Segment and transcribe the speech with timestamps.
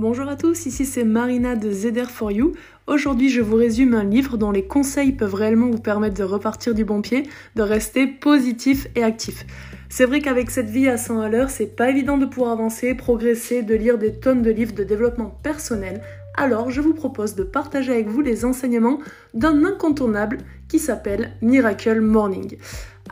[0.00, 2.54] Bonjour à tous, ici c'est Marina de ZR for You.
[2.86, 6.74] Aujourd'hui, je vous résume un livre dont les conseils peuvent réellement vous permettre de repartir
[6.74, 9.44] du bon pied, de rester positif et actif.
[9.90, 12.94] C'est vrai qu'avec cette vie à 100 à l'heure, c'est pas évident de pouvoir avancer,
[12.94, 16.00] progresser, de lire des tonnes de livres de développement personnel.
[16.34, 19.00] Alors, je vous propose de partager avec vous les enseignements
[19.34, 22.56] d'un incontournable qui s'appelle Miracle Morning.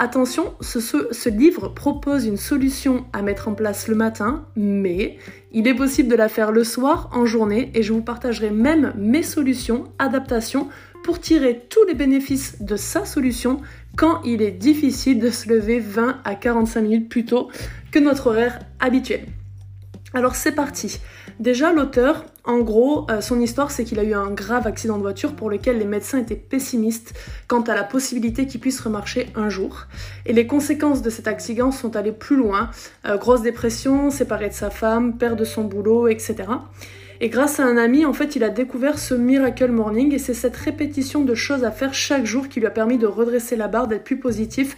[0.00, 5.18] Attention, ce, livre propose une solution à mettre en place le matin, mais
[5.50, 8.92] il est possible de la faire le soir, en journée, et je vous partagerai même
[8.96, 10.68] mes solutions, adaptations,
[11.02, 13.60] pour tirer tous les bénéfices de sa solution
[13.96, 17.48] quand il est difficile de se lever 20 à 45 minutes plus tôt
[17.90, 19.26] que notre horaire habituel.
[20.14, 21.00] Alors c'est parti.
[21.40, 25.02] Déjà l'auteur, en gros, euh, son histoire c'est qu'il a eu un grave accident de
[25.02, 27.12] voiture pour lequel les médecins étaient pessimistes
[27.46, 29.86] quant à la possibilité qu'il puisse remarcher un jour.
[30.24, 32.70] Et les conséquences de cet accident sont allées plus loin.
[33.06, 36.36] Euh, grosse dépression, séparé de sa femme, perte de son boulot, etc.
[37.20, 40.34] Et grâce à un ami, en fait, il a découvert ce Miracle Morning et c'est
[40.34, 43.68] cette répétition de choses à faire chaque jour qui lui a permis de redresser la
[43.68, 44.76] barre, d'être plus positif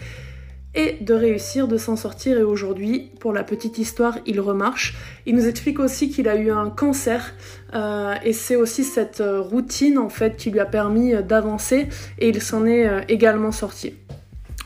[0.74, 2.38] et de réussir, de s'en sortir.
[2.38, 4.96] Et aujourd'hui, pour la petite histoire, il remarche.
[5.26, 7.34] Il nous explique aussi qu'il a eu un cancer
[7.74, 11.88] euh, et c'est aussi cette euh, routine en fait qui lui a permis euh, d'avancer
[12.18, 13.94] et il s'en est également sorti.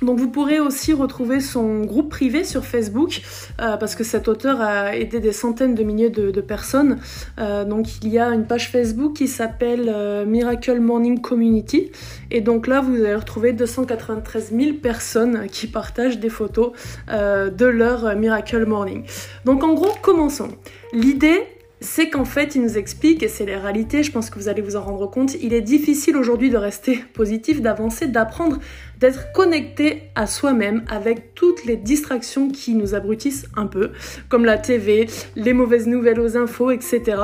[0.05, 3.23] Donc vous pourrez aussi retrouver son groupe privé sur Facebook
[3.61, 6.99] euh, parce que cet auteur a aidé des centaines de milliers de, personnes.
[7.39, 11.91] Euh, donc il y a une page Facebook qui s'appelle euh, Miracle Morning Community
[12.31, 16.73] et donc là vous allez retrouver 293 000 personnes qui partagent des photos
[17.09, 19.05] de leur Miracle Morning.
[19.45, 20.49] Donc en gros commençons.
[20.93, 21.43] L'idée
[21.85, 24.63] c'est qu'en fait, il nous explique, et c'est la réalité, je pense que vous allez
[24.63, 28.59] vous en rendre compte, il est difficile aujourd'hui de rester positif, d'avancer, d'apprendre,
[28.99, 33.93] d'être connecté à soi-même avec toutes les distractions qui nous abrutissent un peu,
[34.29, 37.19] comme la TV, les mauvaises nouvelles aux infos, etc.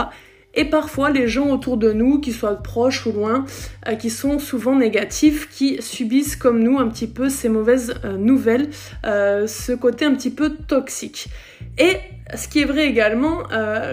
[0.55, 3.44] Et parfois les gens autour de nous, qui soient proches ou loin,
[3.88, 8.16] euh, qui sont souvent négatifs, qui subissent comme nous un petit peu ces mauvaises euh,
[8.16, 8.69] nouvelles,
[9.06, 11.28] euh, ce côté un petit peu toxique.
[11.78, 11.97] Et
[12.34, 13.42] ce qui est vrai également,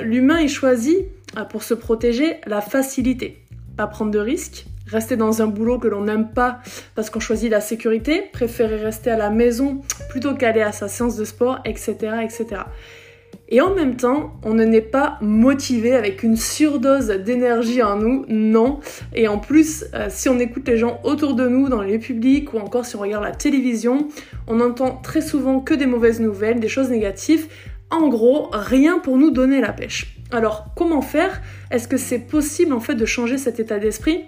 [0.04, 1.06] l'humain il choisit
[1.50, 3.40] pour se protéger la facilité,
[3.76, 6.60] pas prendre de risques, rester dans un boulot que l'on n'aime pas
[6.96, 11.16] parce qu'on choisit la sécurité, préférer rester à la maison plutôt qu'aller à sa séance
[11.16, 12.62] de sport, etc., etc.
[13.50, 18.26] Et en même temps, on ne n'est pas motivé avec une surdose d'énergie en nous,
[18.28, 18.80] non.
[19.16, 22.54] Et en plus, euh, si on écoute les gens autour de nous, dans les publics
[22.54, 24.10] ou encore si on regarde la télévision,
[24.48, 27.48] on entend très souvent que des mauvaises nouvelles, des choses négatives.
[27.90, 30.18] En gros, rien pour nous donner la pêche.
[30.32, 31.42] Alors, comment faire?
[31.72, 34.26] Est-ce que c'est possible en fait de changer cet état d'esprit?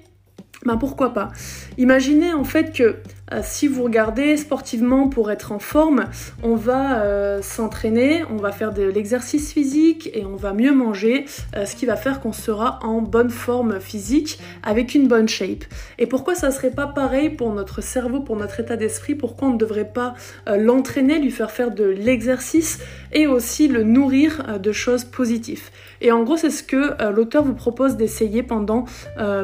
[0.65, 1.29] Ben pourquoi pas?
[1.77, 2.97] Imaginez en fait que
[3.41, 6.05] si vous regardez sportivement pour être en forme,
[6.41, 11.25] on va euh, s'entraîner, on va faire de l'exercice physique et on va mieux manger,
[11.55, 15.63] euh, ce qui va faire qu'on sera en bonne forme physique avec une bonne shape.
[15.99, 19.13] Et pourquoi ça serait pas pareil pour notre cerveau, pour notre état d'esprit?
[19.13, 20.15] Pourquoi on ne devrait pas
[20.47, 22.79] l'entraîner, lui faire faire de l'exercice
[23.11, 25.69] et aussi le nourrir de choses positives?
[26.01, 28.85] Et en gros, c'est ce que l'auteur vous propose d'essayer pendant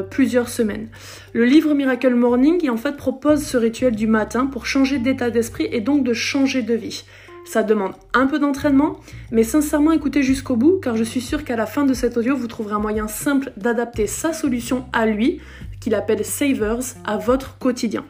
[0.10, 0.88] plusieurs semaines.
[1.34, 5.30] Le livre Miracle Morning, il en fait propose ce rituel du matin pour changer d'état
[5.30, 7.04] d'esprit et donc de changer de vie.
[7.46, 9.00] Ça demande un peu d'entraînement,
[9.32, 12.38] mais sincèrement écoutez jusqu'au bout car je suis sûre qu'à la fin de cet audio,
[12.38, 15.42] vous trouverez un moyen simple d'adapter sa solution à lui,
[15.82, 18.06] qu'il appelle Savers, à votre quotidien.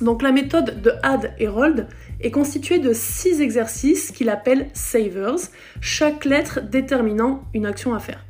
[0.00, 1.86] Donc la méthode de Add et Rold
[2.20, 5.36] est constituée de six exercices qu'il appelle Savers,
[5.80, 8.24] chaque lettre déterminant une action à faire.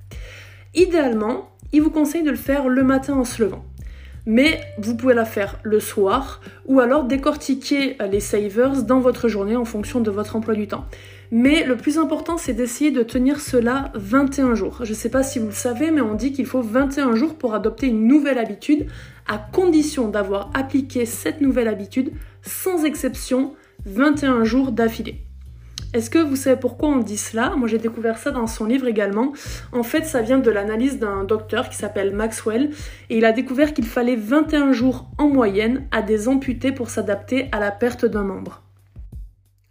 [0.74, 3.64] Idéalement, il vous conseille de le faire le matin en se levant
[4.26, 9.28] mais vous pouvez la faire le soir ou alors décortiquer euh, les savers dans votre
[9.28, 10.84] journée en fonction de votre emploi du temps.
[11.32, 14.80] Mais le plus important, c'est d'essayer de tenir cela 21 jours.
[14.82, 17.36] Je ne sais pas si vous le savez, mais on dit qu'il faut 21 jours
[17.36, 18.86] pour adopter une nouvelle habitude,
[19.28, 23.54] à condition d'avoir appliqué cette nouvelle habitude sans exception
[23.86, 25.29] 21 jours d'affilée.
[25.92, 27.56] Est-ce que vous savez pourquoi on dit cela?
[27.56, 29.32] Moi j'ai découvert ça dans son livre également.
[29.72, 32.70] En fait ça vient de l'analyse d'un docteur qui s'appelle Maxwell
[33.08, 37.48] et il a découvert qu'il fallait 21 jours en moyenne à des amputés pour s'adapter
[37.50, 38.62] à la perte d'un membre.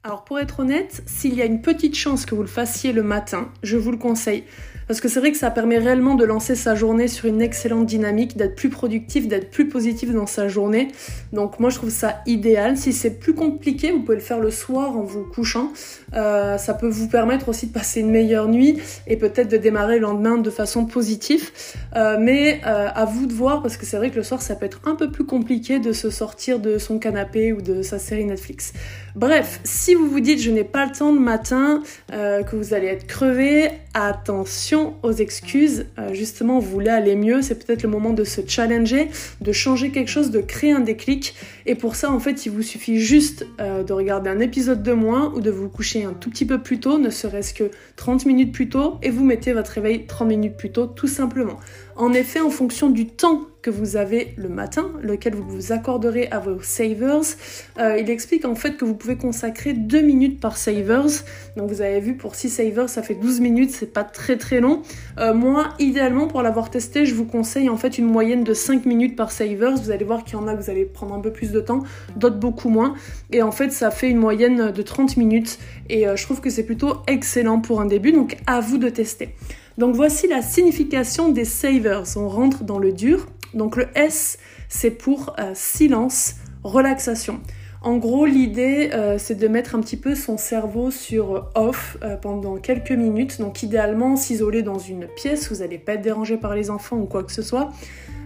[0.04, 3.04] Alors pour être honnête, s'il y a une petite chance que vous le fassiez le
[3.04, 4.44] matin, je vous le conseille.
[4.90, 7.86] Parce que c'est vrai que ça permet réellement de lancer sa journée sur une excellente
[7.86, 10.88] dynamique, d'être plus productif, d'être plus positif dans sa journée.
[11.32, 12.76] Donc moi je trouve ça idéal.
[12.76, 15.72] Si c'est plus compliqué, vous pouvez le faire le soir en vous couchant.
[16.16, 19.98] Euh, ça peut vous permettre aussi de passer une meilleure nuit et peut-être de démarrer
[19.98, 21.52] le lendemain de façon positive.
[21.96, 24.56] Euh, mais euh, à vous de voir parce que c'est vrai que le soir ça
[24.56, 28.00] peut être un peu plus compliqué de se sortir de son canapé ou de sa
[28.00, 28.74] série Netflix.
[29.16, 32.88] Bref, si vous vous dites je n'ai pas le temps le matin, que vous allez
[32.88, 35.86] être crevé, attention attention aux excuses.
[35.98, 39.10] Euh, justement, vous voulez aller mieux, c'est peut-être le moment de se challenger,
[39.42, 41.36] de changer quelque chose, de créer un déclic.
[41.66, 44.94] Et pour ça, en fait, il vous suffit juste euh, de regarder un épisode de
[44.94, 48.26] moins ou de vous coucher un tout petit peu plus tôt, ne serait-ce que 30
[48.26, 51.60] minutes plus tôt, et vous mettez votre réveil 30 minutes plus tôt, tout simplement.
[52.00, 56.30] En effet, en fonction du temps que vous avez le matin, lequel vous vous accorderez
[56.32, 57.36] à vos savers,
[57.78, 61.26] euh, il explique en fait que vous pouvez consacrer 2 minutes par savers.
[61.58, 64.62] Donc vous avez vu, pour 6 savers, ça fait 12 minutes, c'est pas très très
[64.62, 64.82] long.
[65.18, 68.86] Euh, moi, idéalement, pour l'avoir testé, je vous conseille en fait une moyenne de 5
[68.86, 69.76] minutes par savers.
[69.76, 71.60] Vous allez voir qu'il y en a que vous allez prendre un peu plus de
[71.60, 71.84] temps,
[72.16, 72.94] d'autres beaucoup moins.
[73.34, 75.60] Et en fait, ça fait une moyenne de 30 minutes.
[75.90, 78.88] Et euh, je trouve que c'est plutôt excellent pour un début, donc à vous de
[78.88, 79.36] tester.
[79.80, 82.04] Donc voici la signification des savers.
[82.18, 83.28] On rentre dans le dur.
[83.54, 84.38] Donc le S,
[84.68, 86.36] c'est pour euh, silence,
[86.66, 87.40] relaxation.
[87.82, 92.18] En gros, l'idée, euh, c'est de mettre un petit peu son cerveau sur off euh,
[92.18, 93.40] pendant quelques minutes.
[93.40, 97.06] Donc idéalement, s'isoler dans une pièce, vous n'allez pas être dérangé par les enfants ou
[97.06, 97.72] quoi que ce soit.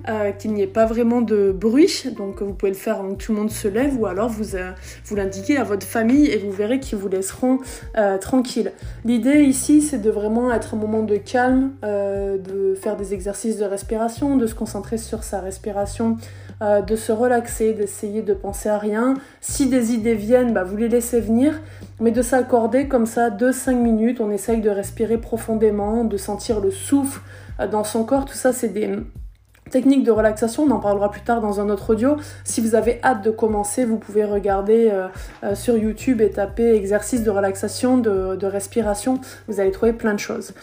[0.10, 2.04] Euh, qu'il n'y ait pas vraiment de bruit.
[2.18, 4.58] Donc vous pouvez le faire avant que tout le monde se lève ou alors vous,
[4.58, 4.72] euh,
[5.06, 7.60] vous l'indiquez à votre famille et vous verrez qu'ils vous laisseront
[7.98, 8.74] euh, tranquille.
[9.06, 13.64] L'idée ici c'est de vraiment être un moment de calme, de faire des exercices de
[13.64, 16.18] respiration, de se concentrer sur sa respiration,
[16.62, 19.14] de se relaxer, d'essayer de penser à rien.
[19.40, 21.62] Si des idées viennent, bah, vous les laissez venir,
[22.00, 26.72] mais de s'accorder comme ça 2-5 minutes, on essaye de respirer profondément, de sentir le
[26.72, 27.22] souffle
[27.72, 28.90] dans son corps, tout ça c'est des
[29.74, 32.16] technique de relaxation, on en parlera plus tard dans un autre audio.
[32.44, 35.08] Si vous avez hâte de commencer, vous pouvez regarder euh,
[35.44, 39.20] euh, sur YouTube et taper exercice de relaxation, de, respiration.
[39.48, 40.54] Vous allez trouver plein de choses.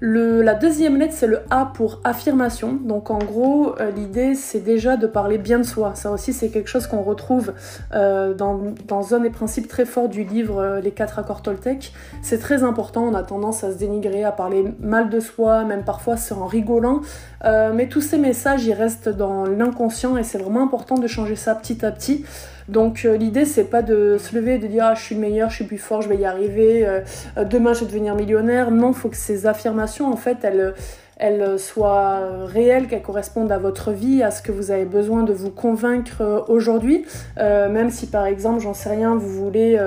[0.00, 2.74] La deuxième lettre, c'est le A pour affirmation.
[2.74, 5.96] Donc en gros, euh, l'idée, c'est déjà de parler bien de soi.
[5.96, 7.52] Ça aussi, c'est quelque chose qu'on retrouve
[7.92, 11.92] dans, dans, un des principes très forts du livre Les quatre accords Toltec.
[12.22, 15.82] C'est très important, on a tendance à se dénigrer, à parler mal de soi, même
[15.82, 17.00] parfois c'est en rigolant.
[17.42, 21.54] mais tous ces messages, il reste dans l'inconscient et c'est vraiment important de changer ça
[21.54, 22.24] petit à petit.
[22.68, 25.20] Donc euh, l'idée c'est pas de se lever et de dire ah, je suis le
[25.20, 27.00] meilleur, je suis plus fort, je vais y arriver, euh,
[27.36, 28.70] euh, demain je vais devenir millionnaire.
[28.70, 34.22] Non, faut que ces affirmations en fait elles, soient réelles, qu'elles correspondent à votre vie,
[34.22, 37.04] à ce que vous avez besoin de vous convaincre aujourd'hui.
[37.36, 39.78] même si par exemple, j'en sais rien, vous voulez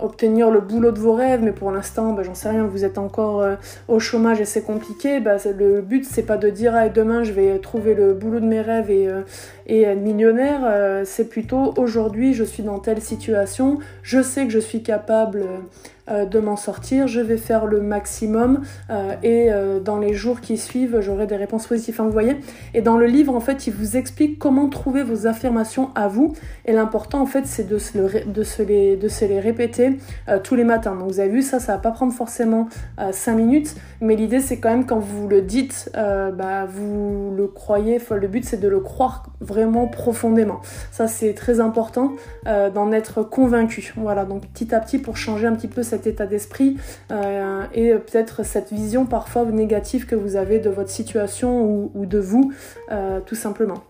[0.00, 2.98] obtenir le boulot de vos rêves, mais pour l'instant, bah, j'en sais rien, vous êtes
[2.98, 3.56] encore euh,
[3.88, 7.32] au chômage et c'est compliqué, bah, le but c'est pas de dire ah, demain je
[7.32, 9.22] vais trouver le boulot de mes rêves et, euh,
[9.66, 10.60] et être millionnaire,
[11.04, 15.58] c'est plutôt aujourd'hui je suis dans telle situation, je sais que je suis capable euh,
[16.08, 20.56] de m'en sortir, je vais faire le maximum euh, et euh, dans les jours qui
[20.56, 22.00] suivent, j'aurai des réponses positives.
[22.00, 22.36] vous voyez
[22.74, 26.34] Et dans le livre, en fait, il vous explique comment trouver vos affirmations à vous.
[26.64, 29.98] Et l'important, en fait, c'est de, se de, les répéter
[30.42, 30.94] tous les matins.
[30.94, 32.68] Donc vous avez vu, ça, ça va pas prendre forcément
[33.10, 38.00] 5 minutes, mais l'idée, c'est quand même quand vous le dites, bah, vous le croyez.
[38.10, 40.60] le but, c'est de le croire vraiment profondément.
[40.90, 42.12] Ça, c'est très important
[42.46, 43.92] d'en être convaincu.
[43.96, 46.76] Voilà, donc petit à petit, pour changer un petit peu cette état d'esprit
[47.10, 52.18] euh, et peut-être cette vision parfois négative que vous avez de votre situation ou, de
[52.18, 52.52] vous,
[52.90, 53.82] euh, tout simplement.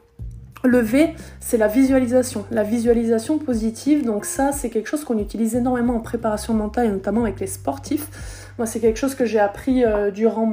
[0.63, 4.05] Le V, c'est la visualisation, la visualisation positive.
[4.05, 7.47] Donc ça, c'est quelque chose qu'on utilise énormément en préparation mentale et notamment avec les
[7.47, 8.50] sportifs.
[8.59, 10.51] Moi, c'est quelque chose que j'ai appris euh, durant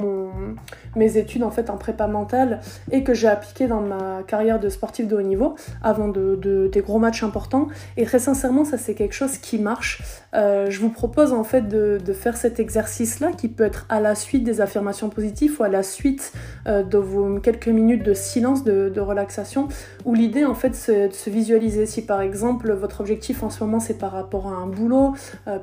[0.96, 2.60] mes études en fait en prépa mentale
[2.92, 6.82] et que j'ai appliqué dans ma carrière de sportif de haut niveau avant de, des
[6.82, 7.68] gros matchs importants.
[7.98, 10.02] Et très sincèrement, ça c'est quelque chose qui marche.
[10.34, 14.16] Euh, je vous propose en fait de, faire cet exercice-là qui peut être à la
[14.16, 16.34] suite des affirmations positives ou à la suite
[16.68, 19.68] euh, de vos quelques minutes de silence, de, relaxation,
[20.06, 21.86] où l'idée en fait c'est de se visualiser.
[21.86, 25.14] Si par exemple votre objectif en ce moment c'est par rapport à un boulot,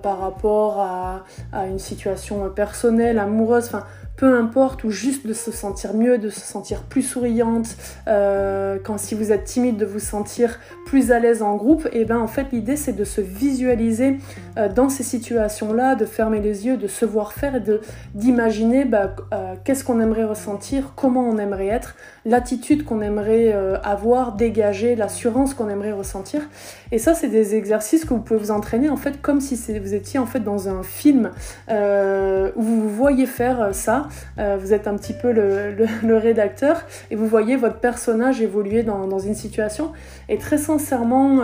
[0.02, 2.23] par rapport à une situation
[2.54, 3.84] personnelle, amoureuse, enfin
[4.16, 8.98] peu importe, ou juste de se sentir mieux, de se sentir plus souriante, euh, quand
[8.98, 12.28] si vous êtes timide, de vous sentir plus à l'aise en groupe, et bien en
[12.28, 14.18] fait l'idée c'est de se visualiser
[14.56, 17.62] euh, dans ces situations-là, de fermer les yeux, de se voir faire et
[18.14, 23.52] d'imaginer bah, euh, qu'est-ce qu'on aimerait ressentir, comment on aimerait être, l'attitude qu'on aimerait
[23.82, 26.40] avoir, dégager, l'assurance qu'on aimerait ressentir.
[26.92, 29.94] Et ça c'est des exercices que vous pouvez vous entraîner en fait comme si vous
[29.94, 31.30] étiez en fait dans un film
[31.68, 34.03] où vous voyez faire ça
[34.36, 34.56] ça.
[34.56, 39.34] vous êtes un petit peu le, rédacteur et vous voyez votre personnage évoluer dans, une
[39.34, 39.92] situation.
[40.28, 41.40] Et très sincèrement,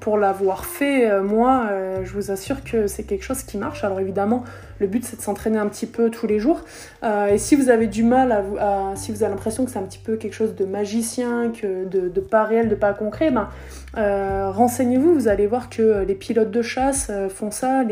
[0.00, 1.70] pour l'avoir fait, moi,
[2.02, 3.84] je vous assure que c'est quelque chose qui marche.
[3.84, 4.44] Alors évidemment,
[4.80, 6.60] le but c'est de s'entraîner un petit peu tous les jours.
[7.02, 9.98] et si vous avez du mal à, si vous avez l'impression que c'est un petit
[9.98, 13.48] peu quelque chose de magicien, que de, pas réel, de pas concret, ben,
[13.96, 17.82] euh, renseignez-vous, vous allez voir que les pilotes de chasse euh, font ça.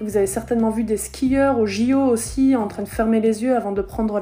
[0.00, 3.49] Vous avez certainement vu des skieurs au JO aussi en train de fermer les yeux
[3.52, 4.20] avant de prendre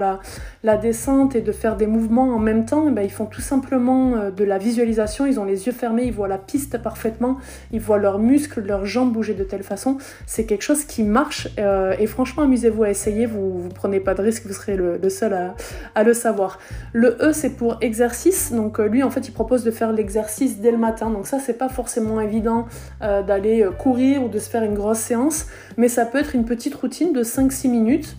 [0.62, 2.88] la, descente et de faire des mouvements en même temps.
[2.88, 5.26] Et ben, ils font tout simplement euh, de la visualisation.
[5.26, 7.38] Ils ont les yeux fermés, ils voient la piste parfaitement,
[7.72, 9.98] ils voient leurs muscles, leurs jambes bouger de telle façon.
[10.26, 11.48] C'est quelque chose qui marche
[11.98, 13.26] et franchement, amusez-vous à essayer.
[13.26, 15.54] Vous, vous prenez pas de risque, vous serez le, seul
[15.94, 16.58] à, le savoir.
[16.92, 18.52] Le E, c'est pour exercice.
[18.52, 21.10] Donc lui, en fait, il propose de faire l'exercice dès le matin.
[21.10, 22.66] Donc ça, c'est pas forcément évident
[23.02, 26.34] euh, d'aller euh, courir ou de se faire une grosse séance, mais ça peut être
[26.34, 28.16] une petite routine de 5-6 minutes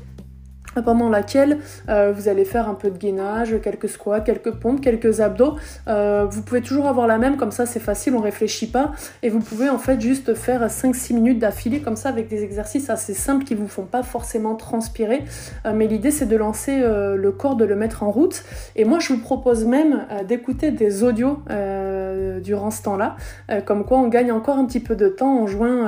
[0.84, 1.60] pendant laquelle
[1.90, 5.56] euh, vous allez faire un peu de gainage, quelques squats, quelques pompes, quelques abdos.
[5.88, 8.92] Euh, vous pouvez toujours avoir la même, comme ça c'est facile, on réfléchit pas.
[9.24, 12.90] Et vous pouvez en fait juste faire 5-6 minutes d'affilée comme ça avec des exercices
[12.90, 15.24] assez simples qui vous font pas forcément transpirer.
[15.66, 18.44] Euh, mais l'idée c'est de lancer le corps, de le mettre en route.
[18.76, 21.42] Et moi je vous propose même d'écouter des audios
[22.42, 23.16] durant ce temps-là.
[23.66, 25.86] comme quoi on gagne encore un petit peu de temps en jouant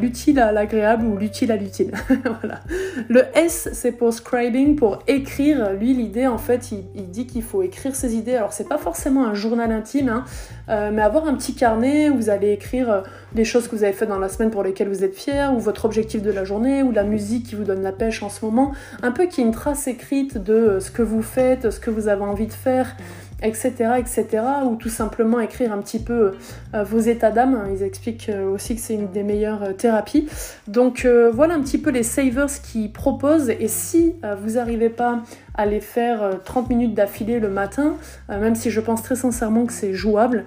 [0.00, 1.92] l'utile à l'agréable ou l'utile à l'utile.
[2.08, 2.60] voilà.
[3.08, 5.72] Le S c'est pour scribing, pour écrire.
[5.72, 8.34] Lui, l'idée, en fait, il, dit qu'il faut écrire ses idées.
[8.34, 10.24] Alors, c'est pas forcément un journal intime, hein,
[10.68, 13.00] euh, mais avoir un petit carnet où vous allez écrire euh,
[13.32, 15.58] des choses que vous avez faites dans la semaine pour lesquelles vous êtes fier, ou
[15.58, 18.44] votre objectif de la journée, ou la musique qui vous donne la pêche en ce
[18.44, 18.72] moment.
[19.02, 21.90] Un peu qui est une trace écrite de euh, ce que vous faites, ce que
[21.90, 22.96] vous avez envie de faire
[23.42, 24.26] etc., etc.,
[24.64, 26.32] ou tout simplement écrire un petit peu
[26.74, 27.66] euh, vos états d'âme.
[27.74, 30.28] Ils expliquent euh, aussi que c'est une des meilleures euh, thérapies.
[30.68, 33.50] Donc voilà un petit peu les savers qui proposent.
[33.50, 35.20] Et si vous n'arrivez pas
[35.54, 37.96] à les faire 30 minutes d'affilée le matin,
[38.28, 40.44] même si je pense très sincèrement que c'est jouable,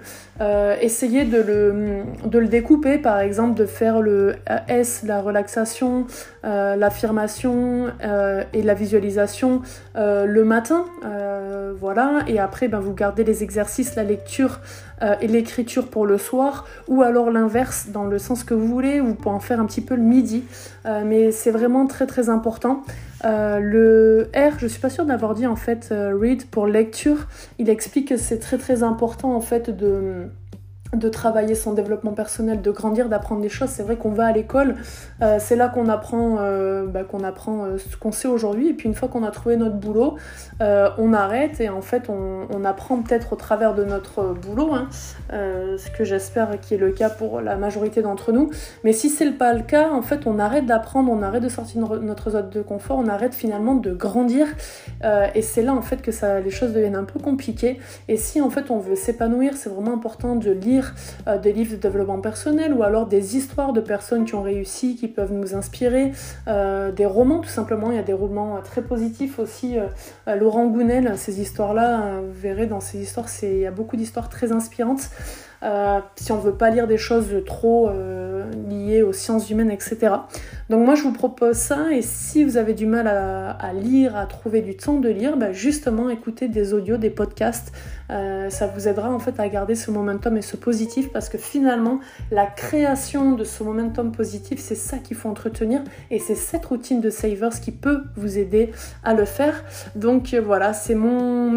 [0.80, 4.36] essayez de le, de le découper, par exemple de faire le
[4.68, 6.06] S, la relaxation,
[6.42, 7.86] l'affirmation
[8.52, 9.62] et la visualisation
[9.96, 10.84] le matin.
[11.80, 14.60] voilà, et après, ben, vous gardez les exercices, la lecture
[15.02, 19.00] euh, et l'écriture pour le soir, ou alors l'inverse dans le sens que vous voulez,
[19.00, 20.44] vous pouvez en faire un petit peu le midi,
[20.86, 22.82] euh, mais c'est vraiment très très important.
[23.24, 27.26] Euh, le R, je suis pas sûre d'avoir dit en fait read pour lecture,
[27.58, 30.28] il explique que c'est très très important en fait de
[30.94, 33.68] de travailler son développement personnel, de grandir, d'apprendre des choses.
[33.68, 34.74] C'est vrai qu'on va à l'école,
[35.22, 38.70] euh, c'est là qu'on apprend, euh, bah, qu'on apprend euh, ce qu'on sait aujourd'hui.
[38.70, 40.16] Et puis une fois qu'on a trouvé notre boulot,
[40.60, 44.88] on arrête et en fait on, apprend peut-être au travers de notre boulot, hein,
[45.30, 48.50] ce que j'espère qui est le cas pour la majorité d'entre nous.
[48.84, 51.80] Mais si c'est pas le cas, en fait on arrête d'apprendre, on arrête de sortir
[52.02, 54.46] notre zone de confort, on arrête finalement de grandir.
[55.34, 57.78] et c'est là en fait que ça, les choses deviennent un peu compliquées.
[58.08, 60.79] Et si en fait on veut s'épanouir, c'est vraiment important de lire
[61.26, 64.96] euh, des livres de développement personnel ou alors des histoires de personnes qui ont réussi,
[64.96, 66.12] qui peuvent nous inspirer,
[66.48, 67.90] euh, des romans tout simplement.
[67.90, 69.76] Il y a des romans euh, très positifs aussi.
[70.26, 74.52] Laurent Gounel, ces histoires-là, vous verrez dans ces histoires, il y a beaucoup d'histoires très
[74.52, 75.10] inspirantes.
[76.16, 77.90] Si on veut pas lire des choses trop
[78.68, 80.14] liées aux sciences humaines, etc.
[80.68, 84.26] Donc moi je vous propose ça et si vous avez du mal à, lire, à
[84.26, 87.72] trouver du temps de lire, bah, justement écoutez des audios, des podcasts,
[88.10, 91.38] euh, ça vous aidera en fait à garder ce momentum et ce positif parce que
[91.38, 95.80] finalement la création de ce momentum positif c'est ça qu'il faut entretenir
[96.10, 98.72] et c'est cette routine de savers qui peut vous aider
[99.04, 99.64] à le faire.
[99.94, 101.50] Donc voilà, c'est mon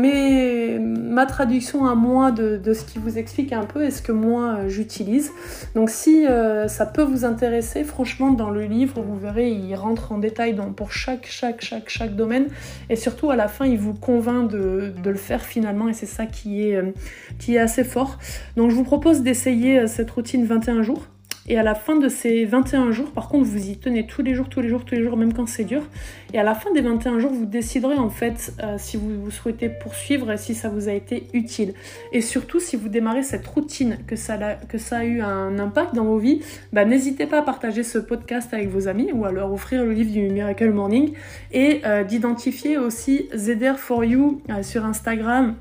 [1.13, 4.69] ma traduction à moi de, ce qui vous explique un peu ce que moi euh,
[4.69, 5.31] j'utilise.
[5.75, 10.11] Donc si euh, ça peut vous intéresser, franchement dans le livre vous verrez il rentre
[10.11, 12.47] en détail pour chaque, chaque, chaque, chaque domaine
[12.89, 16.05] et surtout à la fin il vous convainc de, de le faire finalement et c'est
[16.05, 16.91] ça qui est, euh,
[17.39, 18.17] qui est assez fort.
[18.55, 21.07] Donc je vous propose d'essayer cette routine 21 jours.
[21.49, 24.33] Et à la fin de ces 21 jours, par contre, vous y tenez tous les
[24.33, 25.81] jours, tous les jours, tous les jours, même quand c'est dur.
[26.33, 29.67] Et à la fin des 21 jours, vous déciderez en fait euh, si vous, souhaitez
[29.67, 31.73] poursuivre et si ça vous a été utile.
[32.13, 34.37] Et surtout, si vous démarrez cette routine, que ça
[34.91, 38.69] a, eu un impact dans vos vies, bah, n'hésitez pas à partager ce podcast avec
[38.69, 41.13] vos amis ou alors offrir le livre du Miracle Morning
[41.51, 45.55] et euh, d'identifier aussi ZR for You euh, sur Instagram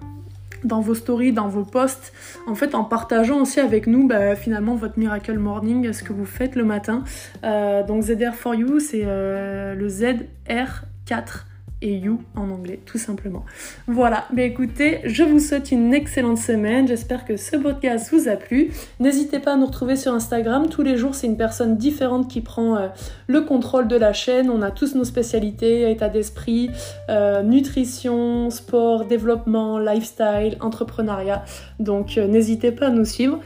[0.64, 2.12] dans vos stories, dans vos posts,
[2.47, 6.26] en fait en partageant aussi avec nous bah, finalement votre Miracle Morning, ce que vous
[6.26, 7.04] faites le matin.
[7.45, 11.45] Euh, donc ZR for You, c'est euh, le ZR4
[11.82, 13.44] et you en anglais, tout simplement.
[13.86, 16.88] Voilà, mais écoutez, je vous souhaite une excellente semaine.
[16.88, 18.70] J'espère que ce podcast vous a plu.
[19.00, 20.68] N'hésitez pas à nous retrouver sur Instagram.
[20.68, 22.88] Tous les jours, c'est une personne différente qui prend euh,
[23.26, 24.48] le contrôle de la chaîne.
[24.48, 26.70] On a tous nos spécialités, état d'esprit,
[27.10, 31.44] euh, nutrition, sport, développement, lifestyle, entrepreneuriat.
[31.80, 33.40] Donc euh, n'hésitez pas à nous suivre.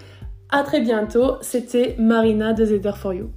[0.51, 1.37] À très bientôt.
[1.41, 3.31] C'était Marina de Zeder for You.